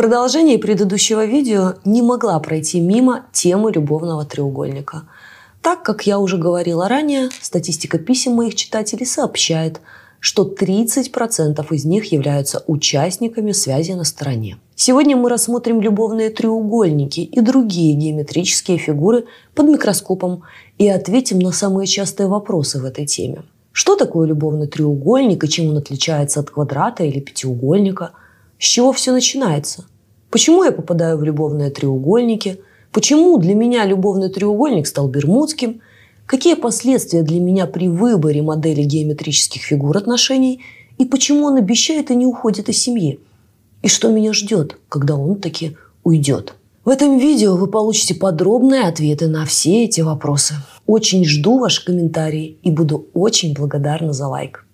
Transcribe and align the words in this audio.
продолжении 0.00 0.56
предыдущего 0.56 1.26
видео 1.26 1.74
не 1.84 2.00
могла 2.00 2.40
пройти 2.40 2.80
мимо 2.80 3.26
темы 3.32 3.70
любовного 3.70 4.24
треугольника. 4.24 5.02
Так 5.60 5.82
как 5.82 6.06
я 6.06 6.18
уже 6.18 6.38
говорила 6.38 6.88
ранее, 6.88 7.28
статистика 7.42 7.98
писем 7.98 8.32
моих 8.32 8.54
читателей 8.54 9.04
сообщает, 9.04 9.82
что 10.18 10.50
30% 10.58 11.66
из 11.72 11.84
них 11.84 12.12
являются 12.12 12.64
участниками 12.66 13.52
связи 13.52 13.92
на 13.92 14.04
стороне. 14.04 14.56
Сегодня 14.74 15.18
мы 15.18 15.28
рассмотрим 15.28 15.82
любовные 15.82 16.30
треугольники 16.30 17.20
и 17.20 17.40
другие 17.42 17.94
геометрические 17.94 18.78
фигуры 18.78 19.26
под 19.54 19.66
микроскопом 19.66 20.44
и 20.78 20.88
ответим 20.88 21.40
на 21.40 21.52
самые 21.52 21.86
частые 21.86 22.26
вопросы 22.26 22.80
в 22.80 22.86
этой 22.86 23.04
теме. 23.04 23.42
Что 23.72 23.96
такое 23.96 24.26
любовный 24.26 24.66
треугольник 24.66 25.44
и 25.44 25.48
чем 25.50 25.68
он 25.68 25.76
отличается 25.76 26.40
от 26.40 26.48
квадрата 26.48 27.04
или 27.04 27.20
пятиугольника? 27.20 28.12
С 28.58 28.64
чего 28.64 28.94
все 28.94 29.12
начинается? 29.12 29.84
Почему 30.30 30.62
я 30.64 30.72
попадаю 30.72 31.18
в 31.18 31.24
любовные 31.24 31.70
треугольники? 31.70 32.60
Почему 32.92 33.36
для 33.38 33.54
меня 33.54 33.84
любовный 33.84 34.30
треугольник 34.30 34.86
стал 34.86 35.08
бермудским? 35.08 35.80
Какие 36.26 36.54
последствия 36.54 37.22
для 37.22 37.40
меня 37.40 37.66
при 37.66 37.88
выборе 37.88 38.40
модели 38.40 38.82
геометрических 38.82 39.62
фигур 39.62 39.96
отношений? 39.96 40.62
И 40.98 41.04
почему 41.04 41.46
он 41.46 41.56
обещает 41.56 42.10
и 42.10 42.14
не 42.14 42.26
уходит 42.26 42.68
из 42.68 42.80
семьи? 42.80 43.18
И 43.82 43.88
что 43.88 44.10
меня 44.10 44.32
ждет, 44.32 44.78
когда 44.88 45.16
он 45.16 45.36
таки 45.36 45.76
уйдет? 46.04 46.54
В 46.84 46.88
этом 46.88 47.18
видео 47.18 47.56
вы 47.56 47.66
получите 47.66 48.14
подробные 48.14 48.82
ответы 48.82 49.26
на 49.26 49.44
все 49.44 49.84
эти 49.84 50.00
вопросы. 50.00 50.54
Очень 50.86 51.24
жду 51.24 51.58
ваш 51.58 51.80
комментарий 51.80 52.58
и 52.62 52.70
буду 52.70 53.06
очень 53.14 53.54
благодарна 53.54 54.12
за 54.12 54.28
лайк. 54.28 54.66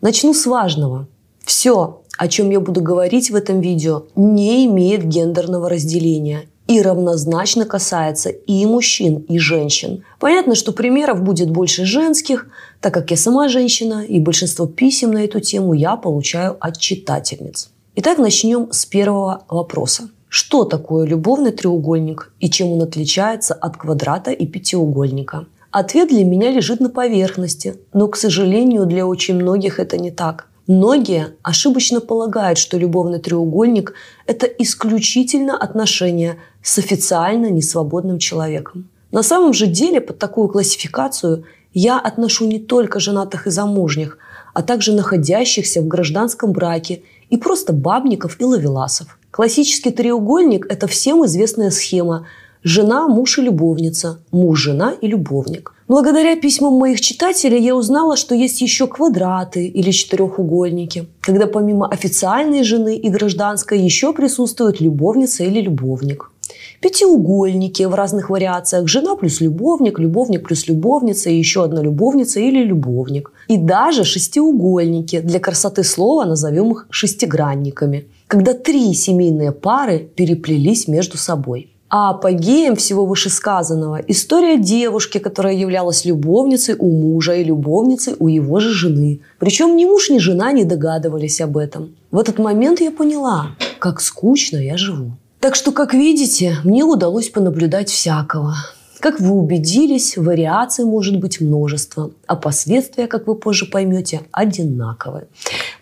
Начну 0.00 0.34
с 0.34 0.46
важного. 0.46 1.08
Все, 1.44 2.02
о 2.16 2.28
чем 2.28 2.50
я 2.50 2.60
буду 2.60 2.80
говорить 2.80 3.30
в 3.30 3.34
этом 3.34 3.60
видео, 3.60 4.04
не 4.14 4.66
имеет 4.66 5.04
гендерного 5.04 5.68
разделения 5.68 6.44
и 6.66 6.82
равнозначно 6.82 7.64
касается 7.64 8.30
и 8.30 8.66
мужчин, 8.66 9.24
и 9.28 9.38
женщин. 9.38 10.04
Понятно, 10.18 10.54
что 10.54 10.72
примеров 10.72 11.22
будет 11.22 11.50
больше 11.50 11.84
женских, 11.84 12.48
так 12.80 12.92
как 12.92 13.10
я 13.10 13.16
сама 13.16 13.48
женщина, 13.48 14.04
и 14.04 14.18
большинство 14.18 14.66
писем 14.66 15.12
на 15.12 15.24
эту 15.24 15.40
тему 15.40 15.74
я 15.74 15.96
получаю 15.96 16.56
от 16.60 16.78
читательниц. 16.78 17.70
Итак, 17.94 18.18
начнем 18.18 18.68
с 18.72 18.84
первого 18.84 19.44
вопроса. 19.48 20.10
Что 20.28 20.64
такое 20.64 21.06
любовный 21.06 21.52
треугольник 21.52 22.32
и 22.40 22.50
чем 22.50 22.72
он 22.72 22.82
отличается 22.82 23.54
от 23.54 23.76
квадрата 23.76 24.32
и 24.32 24.46
пятиугольника? 24.46 25.46
Ответ 25.70 26.08
для 26.08 26.24
меня 26.24 26.50
лежит 26.50 26.80
на 26.80 26.88
поверхности, 26.88 27.76
но, 27.92 28.08
к 28.08 28.16
сожалению, 28.16 28.86
для 28.86 29.06
очень 29.06 29.36
многих 29.36 29.78
это 29.78 29.98
не 29.98 30.10
так. 30.10 30.48
Многие 30.66 31.36
ошибочно 31.42 32.00
полагают, 32.00 32.58
что 32.58 32.76
любовный 32.76 33.20
треугольник– 33.20 33.94
это 34.26 34.46
исключительно 34.46 35.56
отношения 35.56 36.38
с 36.60 36.78
официально 36.78 37.46
несвободным 37.50 38.18
человеком. 38.18 38.88
На 39.12 39.22
самом 39.22 39.52
же 39.52 39.68
деле 39.68 40.00
под 40.00 40.18
такую 40.18 40.48
классификацию 40.48 41.44
я 41.72 42.00
отношу 42.00 42.46
не 42.46 42.58
только 42.58 42.98
женатых 42.98 43.46
и 43.46 43.50
замужних, 43.50 44.18
а 44.54 44.62
также 44.62 44.92
находящихся 44.92 45.82
в 45.82 45.86
гражданском 45.86 46.50
браке 46.50 47.02
и 47.30 47.36
просто 47.36 47.72
бабников 47.72 48.40
и 48.40 48.44
ловеласов. 48.44 49.18
Классический 49.30 49.90
треугольник– 49.90 50.66
это 50.68 50.88
всем 50.88 51.24
известная 51.26 51.70
схема 51.70 52.26
жена, 52.66 53.06
муж 53.06 53.38
и 53.38 53.42
любовница, 53.42 54.18
муж, 54.32 54.58
жена 54.60 54.92
и 55.00 55.06
любовник. 55.06 55.72
Благодаря 55.88 56.34
письмам 56.34 56.74
моих 56.74 57.00
читателей 57.00 57.62
я 57.62 57.76
узнала, 57.76 58.16
что 58.16 58.34
есть 58.34 58.60
еще 58.60 58.88
квадраты 58.88 59.68
или 59.68 59.92
четырехугольники, 59.92 61.06
когда 61.20 61.46
помимо 61.46 61.86
официальной 61.86 62.64
жены 62.64 62.96
и 62.96 63.08
гражданской 63.08 63.78
еще 63.78 64.12
присутствует 64.12 64.80
любовница 64.80 65.44
или 65.44 65.60
любовник. 65.60 66.32
Пятиугольники 66.80 67.84
в 67.84 67.94
разных 67.94 68.30
вариациях. 68.30 68.88
Жена 68.88 69.14
плюс 69.14 69.40
любовник, 69.40 70.00
любовник 70.00 70.48
плюс 70.48 70.66
любовница 70.66 71.30
и 71.30 71.38
еще 71.38 71.62
одна 71.62 71.82
любовница 71.82 72.40
или 72.40 72.64
любовник. 72.64 73.30
И 73.46 73.56
даже 73.56 74.04
шестиугольники. 74.04 75.20
Для 75.20 75.38
красоты 75.38 75.84
слова 75.84 76.24
назовем 76.24 76.72
их 76.72 76.86
шестигранниками. 76.90 78.06
Когда 78.26 78.54
три 78.54 78.92
семейные 78.92 79.52
пары 79.52 79.98
переплелись 80.16 80.88
между 80.88 81.16
собой. 81.16 81.75
А 81.88 82.10
апогеем 82.10 82.74
всего 82.74 83.06
вышесказанного– 83.06 84.02
история 84.08 84.58
девушки, 84.58 85.18
которая 85.18 85.54
являлась 85.54 86.04
любовницей 86.04 86.74
у 86.78 86.90
мужа 86.90 87.34
и 87.34 87.44
любовницей 87.44 88.14
у 88.18 88.26
его 88.26 88.58
же 88.58 88.70
жены. 88.70 89.20
Причем 89.38 89.76
ни 89.76 89.84
муж, 89.84 90.10
ни 90.10 90.18
жена 90.18 90.50
не 90.50 90.64
догадывались 90.64 91.40
об 91.40 91.56
этом. 91.56 91.94
В 92.10 92.18
этот 92.18 92.38
момент 92.38 92.80
я 92.80 92.90
поняла, 92.90 93.50
как 93.78 94.00
скучно 94.00 94.56
я 94.56 94.76
живу. 94.76 95.12
Так 95.38 95.54
что, 95.54 95.70
как 95.70 95.94
видите, 95.94 96.56
мне 96.64 96.82
удалось 96.82 97.28
понаблюдать 97.28 97.88
всякого. 97.88 98.56
Как 99.00 99.20
вы 99.20 99.32
убедились, 99.32 100.16
вариаций 100.16 100.84
может 100.84 101.18
быть 101.18 101.40
множество, 101.40 102.12
а 102.26 102.34
последствия, 102.34 103.06
как 103.06 103.26
вы 103.26 103.34
позже 103.34 103.66
поймете, 103.66 104.22
одинаковые. 104.32 105.26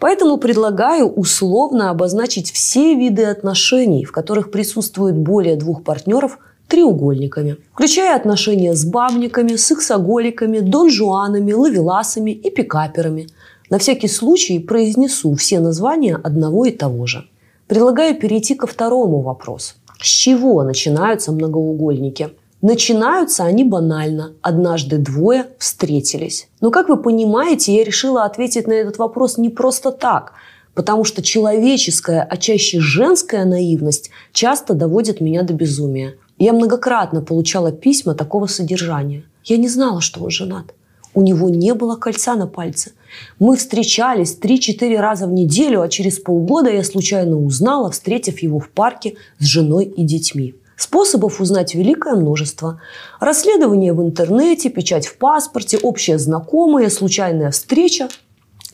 Поэтому 0.00 0.36
предлагаю 0.36 1.08
условно 1.08 1.90
обозначить 1.90 2.50
все 2.50 2.94
виды 2.94 3.24
отношений, 3.24 4.04
в 4.04 4.12
которых 4.12 4.50
присутствует 4.50 5.16
более 5.16 5.56
двух 5.56 5.84
партнеров 5.84 6.38
треугольниками, 6.66 7.56
включая 7.72 8.16
отношения 8.16 8.74
с 8.74 8.84
бабниками, 8.84 9.56
сексоголиками, 9.56 10.58
донжуанами, 10.58 11.52
лавеласами 11.52 12.32
и 12.32 12.50
пикаперами. 12.50 13.28
На 13.70 13.78
всякий 13.78 14.08
случай 14.08 14.58
произнесу 14.58 15.34
все 15.34 15.60
названия 15.60 16.16
одного 16.16 16.64
и 16.64 16.72
того 16.72 17.06
же. 17.06 17.24
Предлагаю 17.68 18.18
перейти 18.18 18.54
ко 18.54 18.66
второму 18.66 19.20
вопросу. 19.20 19.74
С 20.00 20.06
чего 20.06 20.62
начинаются 20.64 21.32
многоугольники? 21.32 22.30
Начинаются 22.66 23.44
они 23.44 23.62
банально. 23.62 24.32
Однажды 24.40 24.96
двое 24.96 25.48
встретились. 25.58 26.48
Но, 26.62 26.70
как 26.70 26.88
вы 26.88 26.96
понимаете, 26.96 27.74
я 27.74 27.84
решила 27.84 28.24
ответить 28.24 28.66
на 28.66 28.72
этот 28.72 28.96
вопрос 28.96 29.36
не 29.36 29.50
просто 29.50 29.92
так, 29.92 30.32
потому 30.72 31.04
что 31.04 31.22
человеческая, 31.22 32.22
а 32.22 32.38
чаще 32.38 32.80
женская 32.80 33.44
наивность 33.44 34.08
часто 34.32 34.72
доводит 34.72 35.20
меня 35.20 35.42
до 35.42 35.52
безумия. 35.52 36.14
Я 36.38 36.54
многократно 36.54 37.20
получала 37.20 37.70
письма 37.70 38.14
такого 38.14 38.46
содержания. 38.46 39.24
Я 39.44 39.58
не 39.58 39.68
знала, 39.68 40.00
что 40.00 40.24
он 40.24 40.30
женат. 40.30 40.72
У 41.12 41.20
него 41.20 41.50
не 41.50 41.74
было 41.74 41.96
кольца 41.96 42.34
на 42.34 42.46
пальце. 42.46 42.92
Мы 43.38 43.58
встречались 43.58 44.38
3-4 44.40 44.96
раза 45.00 45.26
в 45.26 45.32
неделю, 45.34 45.82
а 45.82 45.90
через 45.90 46.18
полгода 46.18 46.70
я 46.70 46.82
случайно 46.82 47.36
узнала, 47.36 47.90
встретив 47.90 48.38
его 48.42 48.58
в 48.58 48.70
парке 48.70 49.16
с 49.38 49.44
женой 49.44 49.84
и 49.84 50.02
детьми. 50.02 50.54
Способов 50.76 51.40
узнать 51.40 51.74
великое 51.74 52.14
множество. 52.14 52.80
Расследование 53.20 53.92
в 53.92 54.02
интернете, 54.02 54.70
печать 54.70 55.06
в 55.06 55.18
паспорте, 55.18 55.78
общие 55.78 56.18
знакомые, 56.18 56.90
случайная 56.90 57.50
встреча. 57.50 58.08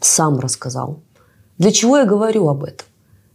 Сам 0.01 0.39
рассказал. 0.39 1.01
Для 1.59 1.71
чего 1.73 1.99
я 1.99 2.07
говорю 2.07 2.49
об 2.49 2.65
этом? 2.65 2.87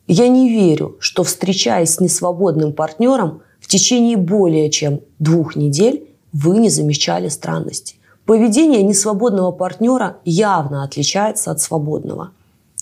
Я 0.07 0.27
не 0.27 0.49
верю, 0.49 0.97
что 0.99 1.23
встречаясь 1.23 1.95
с 1.95 1.99
несвободным 1.99 2.73
партнером 2.73 3.41
в 3.59 3.67
течение 3.67 4.17
более 4.17 4.69
чем 4.69 5.01
двух 5.19 5.55
недель, 5.55 6.09
вы 6.33 6.57
не 6.59 6.69
замечали 6.69 7.27
странностей. 7.27 7.99
Поведение 8.25 8.83
несвободного 8.83 9.51
партнера 9.51 10.17
явно 10.25 10.83
отличается 10.83 11.51
от 11.51 11.61
свободного. 11.61 12.31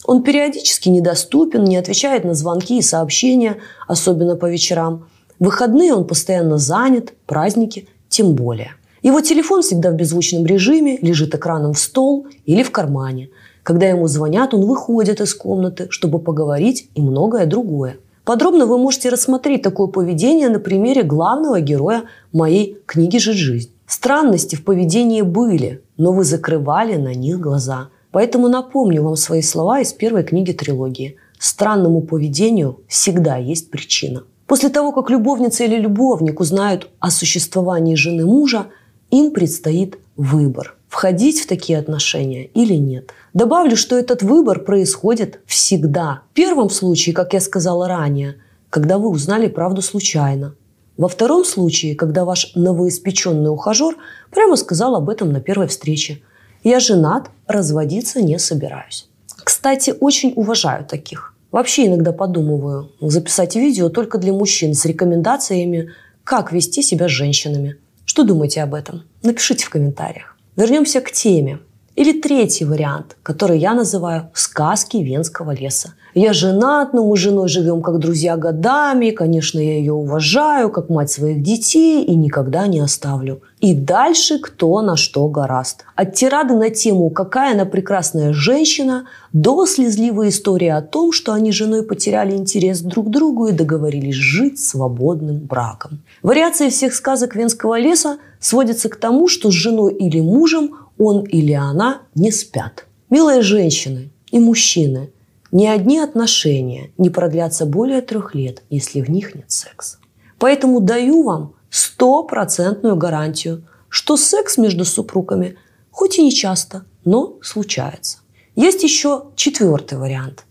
Он 0.06 0.24
периодически 0.24 0.90
недоступен, 0.90 1.64
не 1.64 1.78
отвечает 1.78 2.26
на 2.26 2.34
звонки 2.34 2.78
и 2.78 2.82
сообщения, 2.82 3.58
особенно 3.88 4.36
по 4.36 4.50
вечерам. 4.50 5.08
В 5.40 5.46
выходные 5.46 5.94
он 5.94 6.06
постоянно 6.06 6.58
занят, 6.58 7.14
праздники 7.26 7.88
тем 8.10 8.34
более. 8.34 8.72
Его 9.02 9.20
телефон 9.20 9.62
всегда 9.62 9.92
в 9.92 9.96
беззвучном 9.96 10.46
режиме, 10.46 10.98
лежит 11.02 11.36
экраном 11.36 11.74
в 11.74 11.80
стол 11.80 12.28
или 12.46 12.64
в 12.64 12.72
кармане. 12.72 13.30
Когда 13.64 13.88
ему 13.88 14.08
звонят, 14.08 14.54
он 14.54 14.66
выходит 14.66 15.20
из 15.20 15.34
комнаты, 15.34 15.88
чтобы 15.90 16.20
поговорить 16.20 16.90
и 16.96 17.02
многое 17.02 17.46
другое. 17.46 17.98
Подробно 18.24 18.66
вы 18.66 18.78
можете 18.78 19.10
рассмотреть 19.10 19.62
такое 19.62 19.88
поведение 19.88 20.48
на 20.48 20.60
примере 20.60 21.04
главного 21.04 21.60
героя 21.60 22.04
моей 22.32 22.78
книги 22.86 23.18
«Жить 23.18 23.38
жизнь». 23.38 23.70
Странности 23.86 24.56
в 24.56 24.64
поведении 24.64 25.22
были, 25.22 25.82
но 25.98 26.14
вы 26.14 26.24
закрывали 26.24 26.96
на 26.96 27.14
них 27.14 27.40
глаза. 27.40 27.90
Поэтому 28.12 28.48
напомню 28.48 29.04
вам 29.04 29.18
свои 29.18 29.42
слова 29.42 29.82
из 29.82 29.92
первой 29.92 30.24
книги 30.24 30.54
трилогии. 30.54 31.18
Странному 31.38 32.02
поведению 32.02 32.80
всегда 32.88 33.36
есть 33.36 33.70
причина. 33.70 34.24
После 34.48 34.70
того, 34.70 34.92
как 34.92 35.10
любовница 35.10 35.64
или 35.64 35.78
любовник 35.78 36.40
узнают 36.40 36.90
о 37.00 37.12
существовании 37.12 37.96
жены 37.96 38.26
мужа, 38.26 38.68
им 39.10 39.32
предстоит 39.32 39.98
выбор– 40.16 40.76
входить 40.94 41.42
в 41.42 41.48
такие 41.48 41.80
отношения 41.80 42.46
или 42.46 42.76
нет. 42.76 43.12
Добавлю, 43.34 43.76
что 43.76 43.98
этот 43.98 44.22
выбор 44.22 44.60
происходит 44.60 45.40
всегда. 45.48 46.22
В 46.32 46.34
первом 46.36 46.70
случае, 46.70 47.16
как 47.16 47.34
я 47.34 47.40
сказала 47.40 47.88
ранее, 47.88 48.36
когда 48.70 48.98
вы 48.98 49.10
узнали 49.10 49.48
правду 49.48 49.82
случайно. 49.82 50.56
Во 50.98 51.08
втором 51.08 51.46
случае, 51.46 51.96
когда 51.96 52.26
ваш 52.26 52.54
новоиспеченный 52.54 53.50
ухажер 53.50 53.96
прямо 54.30 54.56
сказал 54.56 54.96
об 54.96 55.10
этом 55.10 55.32
на 55.32 55.42
первой 55.42 55.68
встрече. 55.68 56.22
Я 56.64 56.80
женат, 56.80 57.30
разводиться 57.48 58.22
не 58.22 58.38
собираюсь. 58.38 59.10
Кстати, 59.44 59.96
очень 60.00 60.34
уважаю 60.36 60.86
таких. 60.86 61.33
Вообще 61.54 61.86
иногда 61.86 62.12
подумываю 62.12 62.92
записать 63.00 63.56
видео 63.56 63.90
только 63.90 64.18
для 64.18 64.34
мужчин 64.34 64.74
с 64.74 64.86
рекомендациями, 64.86 65.92
как 66.24 66.52
вести 66.52 66.82
себя 66.82 67.08
с 67.08 67.12
женщинами. 67.12 67.78
Что 68.06 68.24
думаете 68.24 68.64
об 68.64 68.74
этом? 68.74 69.04
Напишите 69.22 69.64
в 69.64 69.70
комментариях. 69.70 70.36
Вернемся 70.56 71.00
к 71.00 71.12
теме. 71.12 71.60
Или 71.96 72.20
третий 72.20 72.66
вариант, 72.66 73.18
который 73.22 73.60
я 73.60 73.76
называю 73.76 74.32
«сказки 74.34 74.98
Венского 74.98 75.52
леса». 75.52 75.94
Я 76.16 76.32
женат, 76.34 76.94
но 76.94 77.04
мы 77.04 77.18
с 77.18 77.20
женой 77.20 77.48
живем 77.48 77.82
как 77.82 77.98
друзья 77.98 78.38
годами. 78.38 79.10
Конечно, 79.10 79.58
я 79.58 79.78
ее 79.78 79.94
уважаю, 79.94 80.70
как 80.70 80.90
мать 80.90 81.10
своих 81.10 81.42
детей 81.42 82.04
и 82.04 82.16
никогда 82.16 82.68
не 82.68 82.80
оставлю. 82.80 83.42
И 83.62 83.74
дальше 83.74 84.38
кто 84.38 84.82
на 84.82 84.96
что 84.96 85.28
гораст. 85.28 85.86
От 85.96 86.14
тирады 86.14 86.54
на 86.54 86.70
тему 86.70 87.10
«какая 87.10 87.54
она 87.54 87.66
прекрасная 87.66 88.32
женщина» 88.32 89.06
до 89.32 89.66
слезливой 89.66 90.30
истории 90.30 90.68
о 90.68 90.84
том, 90.84 91.12
что 91.12 91.34
они 91.34 91.52
с 91.52 91.56
женой 91.56 91.82
потеряли 91.82 92.36
интерес 92.36 92.82
друг 92.82 93.08
к 93.08 93.10
другу 93.10 93.48
и 93.48 93.52
договорились 93.52 94.16
жить 94.16 94.60
свободным 94.60 95.40
браком. 95.40 96.04
Вариации 96.22 96.70
всех 96.70 96.94
сказок 96.94 97.36
Венского 97.36 97.80
леса 97.80 98.18
сводятся 98.40 98.90
к 98.90 98.98
тому, 98.98 99.28
что 99.28 99.50
с 99.50 99.54
женой 99.56 99.94
или 99.96 100.20
мужем 100.20 100.76
он 101.00 101.24
или 101.24 101.54
она 101.54 102.04
не 102.14 102.32
спят. 102.32 102.86
Милые 103.10 103.42
женщины 103.42 104.12
и 104.30 104.40
мужчины, 104.40 105.10
ни 105.54 105.68
одни 105.68 106.00
отношения 106.00 106.90
не 106.98 107.12
продлятся 107.12 107.68
более 107.68 108.02
трех 108.02 108.34
лет, 108.34 108.64
если 108.72 109.02
в 109.02 109.10
них 109.10 109.36
нет 109.36 109.52
секса. 109.52 110.00
Поэтому 110.40 110.80
даю 110.80 111.22
вам 111.22 111.54
стопроцентную 111.70 112.96
гарантию, 112.96 113.64
что 113.88 114.18
секс 114.18 114.58
между 114.58 114.84
супругами 114.84 115.56
хоть 115.92 116.18
и 116.18 116.24
не 116.24 116.34
часто, 116.34 116.86
но 117.06 117.38
случается. 117.44 118.18
Есть 118.56 118.82
еще 118.82 119.26
четвертый 119.36 120.00
вариант. 120.00 120.46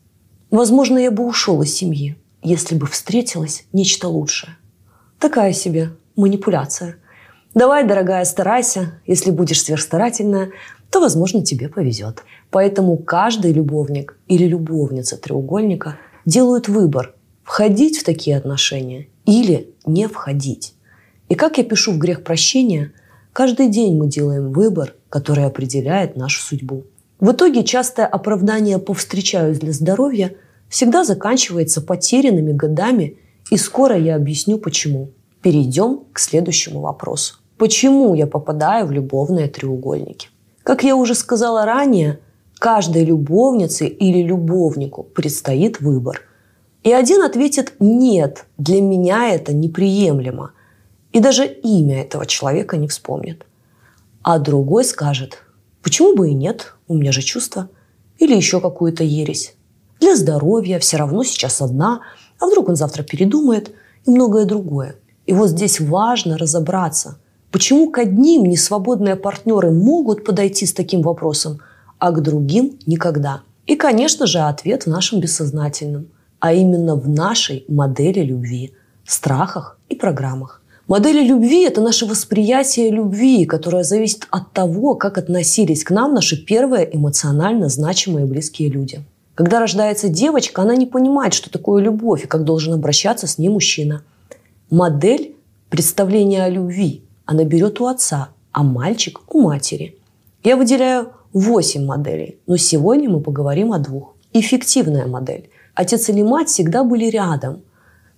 Возможно, 0.53 0.99
я 0.99 1.11
бы 1.11 1.27
ушел 1.27 1.61
из 1.63 1.75
семьи, 1.75 2.17
если 2.41 2.77
бы 2.77 2.87
встретилось 2.87 3.65
нечто 3.73 4.07
лучшее. 4.07 4.57
Такая 5.19 5.53
себе 5.53 5.91
манипуляция. 6.15 6.97
Давай, 7.55 7.85
дорогая, 7.85 8.25
старайся. 8.25 9.01
Если 9.07 9.33
будешь 9.33 9.63
сверхстарательная, 9.63 10.53
то, 10.93 11.01
возможно, 11.01 11.43
тебе 11.43 11.71
повезет. 11.71 12.23
Поэтому 12.51 12.99
каждый 12.99 13.53
любовник 13.53 14.19
или 14.29 14.45
любовница 14.45 15.17
треугольника 15.17 15.97
делают 16.27 16.69
выбор– 16.69 17.15
входить 17.45 17.99
в 17.99 18.05
такие 18.05 18.37
отношения 18.37 19.09
или 19.25 19.75
не 19.87 20.07
входить. 20.07 20.75
И 21.31 21.35
как 21.35 21.57
я 21.57 21.65
пишу 21.65 21.93
в 21.93 21.99
«Грех 21.99 22.23
прощения», 22.23 22.93
каждый 23.33 23.69
день 23.69 23.97
мы 23.97 24.07
делаем 24.07 24.53
выбор, 24.53 24.95
который 25.09 25.47
определяет 25.47 26.15
нашу 26.15 26.43
судьбу. 26.43 26.85
В 27.21 27.33
итоге 27.33 27.65
частое 27.65 28.05
оправдание 28.05 28.79
«повстречаюсь 28.79 29.61
для 29.61 29.73
здоровья» 29.73 30.35
всегда 30.69 31.05
заканчивается 31.05 31.81
потерянными 31.81 32.53
годами, 32.53 33.17
и 33.51 33.57
скоро 33.57 33.97
я 33.97 34.15
объясню 34.15 34.59
почему. 34.59 35.11
Перейдем 35.41 36.03
к 36.13 36.19
следующему 36.19 36.83
вопросу. 36.83 37.37
Почему 37.57 38.15
я 38.15 38.27
попадаю 38.27 38.87
в 38.87 38.93
любовные 38.93 39.49
треугольники? 39.49 40.29
Как 40.63 40.85
я 40.85 40.95
уже 40.95 41.15
сказала 41.15 41.65
ранее, 41.65 42.21
каждой 42.59 43.05
любовнице 43.05 43.89
или 43.89 44.23
любовнику 44.23 45.03
предстоит 45.03 45.81
выбор. 45.81 46.23
И 46.85 46.93
один 46.93 47.23
ответит 47.23 47.75
«нет, 47.81 48.47
для 48.59 48.81
меня 48.81 49.29
это 49.35 49.53
неприемлемо», 49.53 50.53
и 51.13 51.21
даже 51.21 51.47
имя 51.47 52.03
этого 52.03 52.27
человека 52.27 52.77
не 52.77 52.89
вспомнит. 52.89 53.47
А 54.23 54.39
другой 54.39 54.85
скажет 54.85 55.39
«почему 55.83 56.15
бы 56.15 56.31
и 56.31 56.35
нет, 56.35 56.75
у 56.87 56.95
меня 56.95 57.13
же 57.13 57.23
чувства», 57.23 57.69
или 58.19 58.35
еще 58.35 58.61
какую-то 58.61 59.03
ересь. 59.03 59.55
Для 60.01 60.17
здоровья 60.17 60.79
все 60.79 60.97
равно 60.97 61.25
сейчас 61.25 61.61
одна, 61.61 62.01
а 62.39 62.47
вдруг 62.47 62.69
он 62.69 62.77
завтра 62.77 63.03
передумает 63.03 63.73
и 64.05 64.11
многое 64.11 64.45
другое. 64.45 64.97
И 65.27 65.33
вот 65.33 65.51
здесь 65.51 65.81
важно 65.81 66.39
разобраться, 66.39 67.19
Почему 67.53 67.91
к 67.91 67.99
одним 67.99 68.45
несвободные 68.45 69.15
партнеры 69.15 69.71
могут 69.71 70.25
подойти 70.25 70.65
с 70.65 70.73
таким 70.73 71.03
вопросом, 71.03 71.61
а 71.99 72.11
к 72.11 72.23
другим 72.23 72.79
никогда? 72.87 73.43
И, 73.67 73.77
конечно 73.77 74.27
же, 74.27 74.39
ответ 74.39 74.85
в 74.85 74.87
нашем 74.87 75.21
бессознательном, 75.21 76.07
а 76.41 76.55
именно 76.55 76.97
в 76.97 77.11
нашей 77.11 77.67
модели 77.69 78.21
любви, 78.21 78.73
страхах 79.07 79.79
и 79.91 79.95
программах. 79.95 80.63
Модели 80.89 81.23
любви– 81.23 81.65
это 81.67 81.83
наше 81.83 82.07
восприятие 82.07 82.91
любви, 82.91 83.45
которое 83.45 83.85
зависит 83.85 84.27
от 84.31 84.51
того, 84.53 84.95
как 84.95 85.19
относились 85.19 85.85
к 85.85 85.91
нам 85.91 86.15
наши 86.15 86.43
первые 86.43 86.89
эмоционально 86.97 87.69
значимые 87.69 88.25
близкие 88.25 88.71
люди. 88.71 89.05
Когда 89.35 89.61
рождается 89.61 90.09
девочка, 90.09 90.63
она 90.63 90.75
не 90.75 90.87
понимает, 90.87 91.35
что 91.35 91.51
такое 91.51 91.83
любовь 91.83 92.25
и 92.25 92.27
как 92.27 92.45
должен 92.45 92.73
обращаться 92.73 93.27
с 93.27 93.37
ней 93.37 93.51
мужчина. 93.51 94.03
Модель 94.71 95.37
представления 95.69 96.45
о 96.45 96.49
любви 96.49 97.03
она 97.33 97.45
берет 97.45 97.81
у 97.81 97.87
отца, 97.87 98.29
а 98.53 98.63
мальчик 98.63 99.21
у 99.35 99.41
матери. 99.41 99.97
Я 100.45 100.57
выделяю 100.57 101.13
8 101.33 101.83
моделей, 101.83 102.37
но 102.47 102.59
сегодня 102.59 103.09
мы 103.09 103.21
поговорим 103.21 103.73
о 103.73 103.79
двух. 103.79 104.15
Эффективная 104.35 105.07
модель. 105.07 105.49
Отец 105.75 106.11
или 106.11 106.21
мать 106.21 106.49
всегда 106.51 106.85
были 106.85 107.07
рядом. 107.07 107.63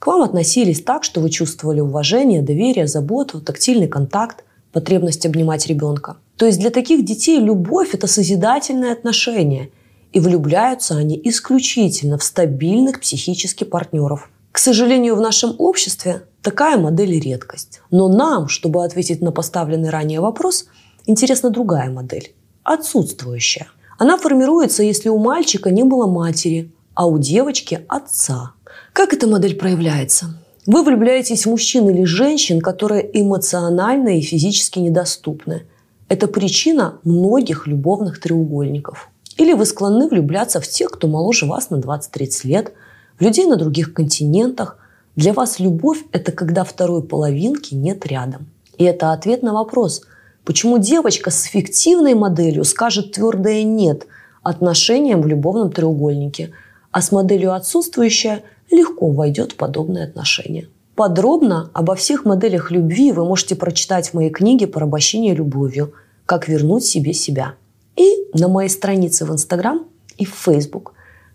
К 0.00 0.08
вам 0.08 0.22
относились 0.22 0.82
так, 0.82 1.04
что 1.04 1.20
вы 1.20 1.30
чувствовали 1.30 1.78
уважение, 1.78 2.42
доверие, 2.42 2.88
заботу, 2.88 3.40
тактильный 3.40 3.86
контакт, 3.86 4.42
потребность 4.72 5.24
обнимать 5.26 5.68
ребенка. 5.68 6.16
То 6.36 6.46
есть 6.46 6.58
для 6.58 6.70
таких 6.70 7.04
детей 7.04 7.38
любовь– 7.38 7.90
это 7.94 8.08
созидательное 8.08 8.92
отношение. 8.92 9.70
И 10.12 10.18
влюбляются 10.18 10.96
они 10.96 11.20
исключительно 11.22 12.18
в 12.18 12.24
стабильных 12.24 13.00
психических 13.00 13.70
партнеров. 13.70 14.28
К 14.54 14.58
сожалению, 14.58 15.16
в 15.16 15.20
нашем 15.20 15.54
обществе 15.58 16.22
Такая 16.44 16.76
модель– 16.76 17.18
редкость. 17.20 17.80
Но 17.90 18.06
нам, 18.06 18.48
чтобы 18.48 18.84
ответить 18.84 19.22
на 19.22 19.32
поставленный 19.32 19.88
ранее 19.88 20.20
вопрос, 20.20 20.66
интересна 21.06 21.48
другая 21.48 21.88
модель– 21.88 22.34
отсутствующая. 22.64 23.68
Она 23.98 24.18
формируется, 24.18 24.82
если 24.82 25.08
у 25.08 25.16
мальчика 25.16 25.70
не 25.70 25.84
было 25.84 26.06
матери, 26.06 26.70
а 26.92 27.06
у 27.06 27.18
девочки– 27.18 27.80
отца. 27.88 28.52
Как 28.92 29.14
эта 29.14 29.26
модель 29.26 29.56
проявляется? 29.56 30.38
Вы 30.66 30.82
влюбляетесь 30.84 31.46
в 31.46 31.50
мужчин 31.50 31.88
или 31.88 32.04
женщин, 32.04 32.60
которые 32.60 33.08
эмоционально 33.18 34.18
и 34.18 34.20
физически 34.20 34.80
недоступны. 34.80 35.62
Это 36.10 36.28
причина 36.28 36.98
многих 37.04 37.66
любовных 37.66 38.20
треугольников. 38.20 39.08
Или 39.38 39.54
вы 39.54 39.64
склонны 39.64 40.08
влюбляться 40.08 40.60
в 40.60 40.68
тех, 40.68 40.90
кто 40.90 41.08
моложе 41.08 41.46
вас 41.46 41.70
на 41.70 41.76
20-30 41.76 42.40
лет, 42.44 42.74
людей 43.18 43.46
на 43.46 43.56
других 43.56 43.94
континентах, 43.94 44.78
для 45.16 45.32
вас 45.32 45.60
любовь– 45.60 46.04
это 46.12 46.32
когда 46.32 46.64
второй 46.64 47.02
половинки 47.02 47.74
нет 47.74 48.06
рядом. 48.06 48.46
И 48.78 48.84
это 48.84 49.12
ответ 49.12 49.42
на 49.42 49.52
вопрос, 49.52 50.02
почему 50.44 50.78
девочка 50.78 51.30
с 51.30 51.42
фиктивной 51.44 52.14
моделью 52.14 52.64
скажет 52.64 53.12
твердое 53.12 53.62
«нет» 53.62 54.06
отношениям 54.42 55.22
в 55.22 55.26
любовном 55.26 55.70
треугольнике, 55.70 56.52
а 56.90 57.00
с 57.00 57.12
моделью 57.12 57.54
отсутствующая 57.54 58.42
легко 58.70 59.10
войдет 59.10 59.52
в 59.52 59.56
подобные 59.56 60.04
отношения. 60.04 60.68
Подробно 60.94 61.70
обо 61.72 61.94
всех 61.94 62.24
моделях 62.24 62.70
любви 62.70 63.10
вы 63.12 63.24
можете 63.24 63.56
прочитать 63.56 64.10
в 64.10 64.14
моей 64.14 64.30
книге 64.30 64.66
«Порабощение 64.66 65.34
любовью. 65.34 65.92
Как 66.26 66.48
вернуть 66.48 66.84
себе 66.84 67.12
себя». 67.12 67.54
И 67.96 68.28
на 68.32 68.48
моей 68.48 68.68
странице 68.68 69.24
в 69.24 69.32
Инстаграм 69.32 69.86
и 70.18 70.24
в 70.24 70.34
Фейсбук 70.34 70.93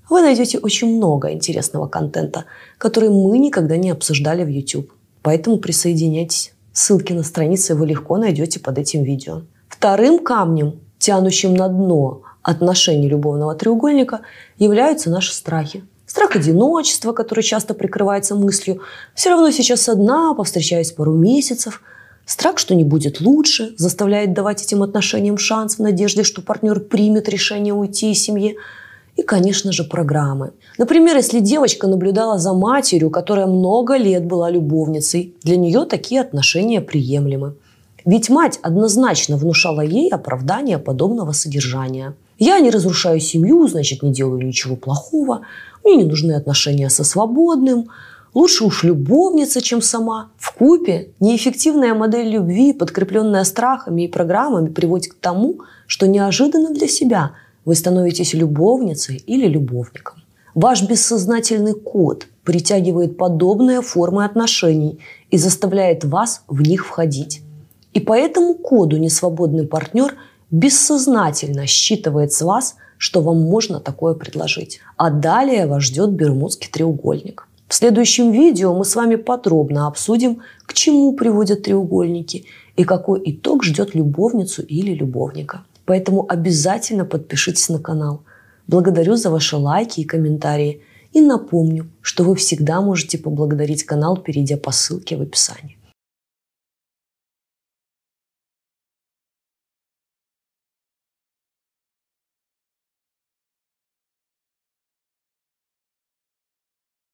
вы 0.10 0.22
найдете 0.22 0.58
очень 0.58 0.98
много 0.98 1.32
интересного 1.32 1.88
контента, 1.88 2.46
который 2.78 3.10
мы 3.10 3.38
никогда 3.38 3.78
не 3.78 3.92
обсуждали 3.92 4.44
в 4.44 4.48
YouTube. 4.48 4.92
Поэтому 5.22 5.58
присоединяйтесь. 5.58 6.54
Ссылки 6.74 7.14
на 7.14 7.24
страницы 7.24 7.76
вы 7.76 7.88
легко 7.88 8.18
найдете 8.18 8.60
под 8.60 8.78
этим 8.78 9.04
видео. 9.04 9.42
Вторым 9.68 10.20
камнем, 10.20 10.80
тянущим 10.98 11.54
на 11.54 11.68
дно 11.68 12.22
отношений 12.42 13.08
любовного 13.08 13.56
треугольника, 13.56 14.22
являются 14.58 15.10
наши 15.10 15.34
страхи. 15.34 15.84
Страх 16.06 16.36
одиночества, 16.36 17.12
который 17.14 17.44
часто 17.44 17.74
прикрывается 17.74 18.34
мыслью 18.34 18.82
«все 19.14 19.30
равно 19.30 19.52
сейчас 19.52 19.88
одна, 19.90 20.34
повстречаюсь 20.34 20.92
пару 20.92 21.14
месяцев», 21.14 21.82
Страх, 22.26 22.60
что 22.60 22.76
не 22.76 22.84
будет 22.84 23.22
лучше, 23.22 23.74
заставляет 23.78 24.34
давать 24.34 24.62
этим 24.62 24.84
отношениям 24.84 25.40
шанс 25.40 25.78
в 25.78 25.80
надежде, 25.80 26.22
что 26.24 26.44
партнер 26.44 26.80
примет 26.80 27.28
решение 27.28 27.74
уйти 27.74 28.12
из 28.12 28.22
семьи 28.22 28.56
и, 29.20 29.22
конечно 29.22 29.72
же, 29.72 29.84
программы. 29.84 30.52
Например, 30.78 31.18
если 31.18 31.42
девочка 31.42 31.88
наблюдала 31.88 32.38
за 32.38 32.54
матерью, 32.54 33.10
которая 33.10 33.48
много 33.48 33.98
лет 33.98 34.26
была 34.26 34.50
любовницей, 34.50 35.34
для 35.44 35.58
нее 35.58 35.86
такие 35.86 36.22
отношения 36.22 36.80
приемлемы. 36.80 37.56
Ведь 38.06 38.30
мать 38.30 38.60
однозначно 38.62 39.36
внушала 39.36 39.82
ей 39.82 40.10
оправдание 40.10 40.78
подобного 40.78 41.34
содержания. 41.34 42.16
«Я 42.38 42.60
не 42.60 42.70
разрушаю 42.70 43.20
семью, 43.20 43.68
значит, 43.68 44.04
не 44.04 44.14
делаю 44.14 44.46
ничего 44.46 44.78
плохого. 44.78 45.42
Мне 45.84 45.98
не 45.98 46.06
нужны 46.06 46.32
отношения 46.32 46.90
со 46.90 47.04
свободным. 47.04 47.90
Лучше 48.34 48.64
уж 48.64 48.84
любовница, 48.84 49.62
чем 49.62 49.82
сама. 49.82 50.30
В 50.38 50.54
купе 50.54 51.10
неэффективная 51.20 51.94
модель 51.94 52.30
любви, 52.30 52.72
подкрепленная 52.72 53.44
страхами 53.44 54.04
и 54.04 54.08
программами, 54.08 54.70
приводит 54.70 55.14
к 55.14 55.20
тому, 55.20 55.58
что 55.88 56.08
неожиданно 56.08 56.70
для 56.70 56.88
себя– 56.88 57.32
вы 57.70 57.76
становитесь 57.76 58.34
любовницей 58.34 59.18
или 59.28 59.48
любовником. 59.48 60.24
Ваш 60.56 60.82
бессознательный 60.90 61.76
код 61.76 62.26
притягивает 62.44 63.16
подобные 63.16 63.84
формы 63.84 64.26
отношений 64.26 64.98
и 65.30 65.38
заставляет 65.38 66.04
вас 66.04 66.42
в 66.48 66.64
них 66.64 66.84
входить. 66.88 67.44
И 67.94 68.00
по 68.00 68.14
этому 68.14 68.56
коду 68.56 68.98
несвободный 68.98 69.68
партнер 69.68 70.16
бессознательно 70.50 71.68
считывает 71.68 72.34
с 72.34 72.42
вас, 72.42 72.76
что 72.98 73.22
вам 73.22 73.40
можно 73.42 73.80
такое 73.80 74.16
предложить. 74.16 74.80
А 74.98 75.12
далее 75.12 75.68
вас 75.68 75.84
ждет 75.84 76.10
Бермудский 76.10 76.72
треугольник. 76.72 77.48
В 77.68 77.76
следующем 77.76 78.32
видео 78.32 78.76
мы 78.76 78.84
с 78.84 78.96
вами 78.96 79.16
подробно 79.16 79.86
обсудим, 79.86 80.40
к 80.66 80.74
чему 80.74 81.14
приводят 81.14 81.62
треугольники 81.62 82.46
и 82.78 82.84
какой 82.84 83.22
итог 83.26 83.64
ждет 83.64 83.94
любовницу 83.94 84.64
или 84.64 84.96
любовника. 84.96 85.62
Поэтому 85.90 86.28
обязательно 86.30 87.04
подпишитесь 87.04 87.68
на 87.68 87.80
канал. 87.80 88.22
Благодарю 88.68 89.16
за 89.16 89.32
ваши 89.32 89.58
лайки 89.58 90.02
и 90.02 90.04
комментарии. 90.04 90.84
И 91.14 91.20
напомню, 91.20 91.90
что 92.02 92.24
вы 92.24 92.36
всегда 92.36 92.80
можете 92.80 93.18
поблагодарить 93.18 93.86
канал, 93.86 94.16
перейдя 94.16 94.58
по 94.58 94.72
ссылке 94.72 95.18
в 95.18 95.22
описании. 95.22 95.79